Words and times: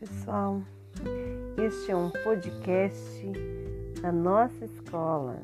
pessoal, 0.00 0.60
este 1.56 1.92
é 1.92 1.96
um 1.96 2.10
podcast 2.10 3.32
da 4.02 4.10
nossa 4.10 4.64
escola, 4.64 5.40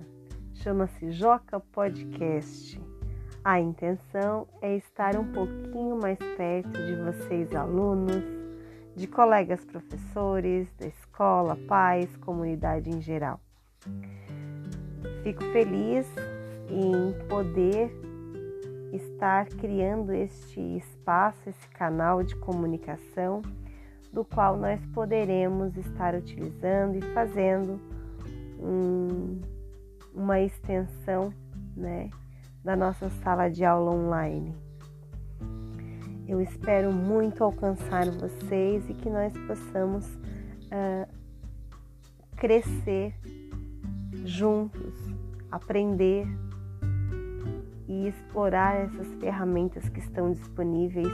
chama-se 0.54 1.12
Joca 1.12 1.60
Podcast. 1.60 2.80
A 3.44 3.60
intenção 3.60 4.48
é 4.60 4.76
estar 4.76 5.16
um 5.16 5.32
pouquinho 5.32 5.96
mais 5.96 6.18
perto 6.36 6.72
de 6.84 6.96
vocês, 6.96 7.54
alunos, 7.54 8.24
de 8.96 9.06
colegas 9.06 9.64
professores, 9.64 10.68
da 10.74 10.88
escola, 10.88 11.56
pais, 11.68 12.14
comunidade 12.16 12.90
em 12.90 13.00
geral. 13.00 13.40
Fico 15.22 15.44
feliz 15.52 16.08
em 16.68 17.28
poder 17.28 17.88
estar 18.92 19.46
criando 19.46 20.12
este 20.12 20.60
espaço, 20.76 21.48
esse 21.48 21.68
canal 21.68 22.24
de 22.24 22.34
comunicação 22.34 23.42
do 24.12 24.24
qual 24.24 24.56
nós 24.56 24.84
poderemos 24.86 25.76
estar 25.76 26.14
utilizando 26.14 26.96
e 26.96 27.02
fazendo 27.14 27.80
um, 28.60 29.40
uma 30.14 30.40
extensão 30.40 31.32
né, 31.76 32.10
da 32.62 32.76
nossa 32.76 33.08
sala 33.22 33.48
de 33.48 33.64
aula 33.64 33.90
online. 33.90 34.54
Eu 36.28 36.40
espero 36.40 36.92
muito 36.92 37.42
alcançar 37.42 38.08
vocês 38.10 38.88
e 38.88 38.94
que 38.94 39.10
nós 39.10 39.32
possamos 39.46 40.06
uh, 40.06 41.08
crescer 42.36 43.14
juntos, 44.24 44.94
aprender 45.50 46.26
e 47.88 48.08
explorar 48.08 48.76
essas 48.76 49.06
ferramentas 49.14 49.88
que 49.88 50.00
estão 50.00 50.32
disponíveis 50.32 51.08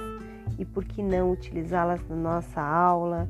e 0.58 0.64
por 0.64 0.84
que 0.84 1.02
não 1.02 1.30
utilizá-las 1.30 2.06
na 2.08 2.16
nossa 2.16 2.60
aula, 2.60 3.28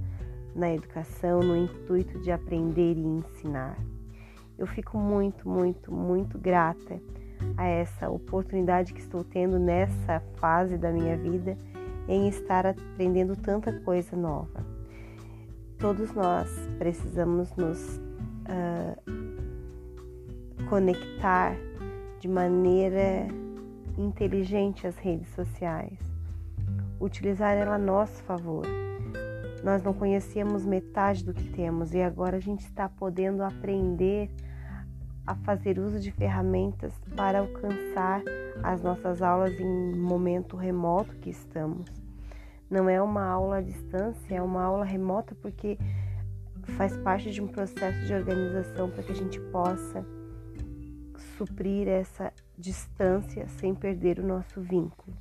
na 0.54 0.72
educação, 0.72 1.40
no 1.40 1.56
intuito 1.56 2.18
de 2.20 2.32
aprender 2.32 2.96
e 2.96 3.04
ensinar. 3.04 3.78
Eu 4.56 4.66
fico 4.66 4.96
muito, 4.98 5.48
muito, 5.48 5.92
muito 5.92 6.38
grata 6.38 7.00
a 7.56 7.66
essa 7.66 8.10
oportunidade 8.10 8.92
que 8.92 9.00
estou 9.00 9.22
tendo 9.22 9.58
nessa 9.58 10.20
fase 10.36 10.76
da 10.76 10.90
minha 10.90 11.16
vida 11.16 11.56
em 12.08 12.28
estar 12.28 12.66
aprendendo 12.66 13.36
tanta 13.36 13.72
coisa 13.80 14.16
nova. 14.16 14.66
Todos 15.78 16.12
nós 16.12 16.48
precisamos 16.78 17.54
nos 17.54 18.00
uh, 18.48 18.98
conectar 20.68 21.54
de 22.18 22.26
maneira 22.26 23.28
inteligente 23.96 24.88
às 24.88 24.96
redes 24.96 25.28
sociais 25.28 26.17
utilizar 27.00 27.56
ela 27.56 27.74
a 27.74 27.78
nosso 27.78 28.22
favor. 28.22 28.66
Nós 29.62 29.82
não 29.82 29.92
conhecíamos 29.92 30.64
metade 30.64 31.24
do 31.24 31.34
que 31.34 31.48
temos 31.50 31.94
e 31.94 32.00
agora 32.00 32.36
a 32.36 32.40
gente 32.40 32.60
está 32.60 32.88
podendo 32.88 33.42
aprender 33.42 34.30
a 35.26 35.34
fazer 35.34 35.78
uso 35.78 36.00
de 36.00 36.10
ferramentas 36.10 36.92
para 37.14 37.40
alcançar 37.40 38.22
as 38.62 38.82
nossas 38.82 39.20
aulas 39.20 39.52
em 39.60 39.96
momento 39.96 40.56
remoto 40.56 41.14
que 41.16 41.28
estamos. 41.30 41.86
Não 42.70 42.88
é 42.88 43.00
uma 43.02 43.24
aula 43.24 43.58
à 43.58 43.60
distância, 43.60 44.34
é 44.34 44.42
uma 44.42 44.62
aula 44.62 44.84
remota 44.84 45.34
porque 45.34 45.78
faz 46.76 46.96
parte 46.98 47.30
de 47.30 47.42
um 47.42 47.48
processo 47.48 48.06
de 48.06 48.14
organização 48.14 48.90
para 48.90 49.02
que 49.02 49.12
a 49.12 49.14
gente 49.14 49.40
possa 49.52 50.04
suprir 51.36 51.88
essa 51.88 52.32
distância 52.56 53.46
sem 53.48 53.74
perder 53.74 54.18
o 54.18 54.26
nosso 54.26 54.60
vínculo. 54.60 55.16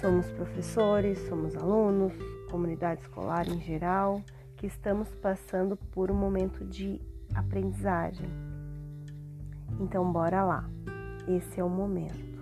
Somos 0.00 0.30
professores, 0.30 1.18
somos 1.28 1.56
alunos, 1.56 2.12
comunidade 2.48 3.00
escolar 3.00 3.48
em 3.48 3.60
geral, 3.60 4.22
que 4.56 4.66
estamos 4.66 5.08
passando 5.16 5.76
por 5.76 6.08
um 6.08 6.14
momento 6.14 6.64
de 6.64 7.00
aprendizagem. 7.34 8.30
Então, 9.80 10.12
bora 10.12 10.44
lá. 10.44 10.70
Esse 11.26 11.58
é 11.58 11.64
o 11.64 11.68
momento. 11.68 12.37